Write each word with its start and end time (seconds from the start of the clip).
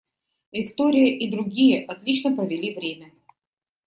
Виктория 0.51 1.15
и 1.15 1.29
другие 1.29 1.85
отлично 1.87 2.35
провели 2.35 2.73
время. 2.73 3.11